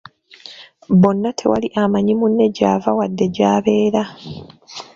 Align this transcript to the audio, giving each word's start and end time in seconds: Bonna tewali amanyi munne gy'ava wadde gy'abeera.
Bonna 1.01 1.29
tewali 1.39 1.67
amanyi 1.81 2.13
munne 2.19 2.45
gy'ava 2.55 2.89
wadde 2.97 3.25
gy'abeera. 3.35 4.03